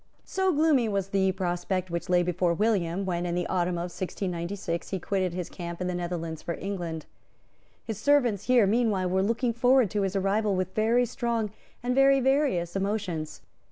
So 0.25 0.51
gloomy 0.51 0.89
was 0.89 1.09
the 1.09 1.31
prospect 1.31 1.91
which 1.91 2.09
lay 2.09 2.23
before 2.23 2.55
William, 2.55 3.05
when, 3.05 3.23
in 3.27 3.35
the 3.35 3.45
autumn 3.45 3.77
of 3.77 3.93
1696, 3.93 4.89
he 4.89 4.97
quitted 4.99 5.35
his 5.35 5.47
camp 5.47 5.79
in 5.79 5.85
the 5.85 5.93
Netherlands 5.93 6.41
for 6.41 6.55
England. 6.55 7.05
His 7.85 7.99
servants 7.99 8.45
here 8.45 8.65
meanwhile 8.65 9.07
were 9.11 9.21
looking 9.21 9.53
forward 9.53 9.91
to 9.91 10.01
his 10.01 10.15
arrival 10.15 10.55
with 10.55 10.73
very 10.73 11.05
strong 11.05 11.51
and 11.83 11.93
very 11.93 12.19
various 12.19 12.75
emotions. 12.75 13.41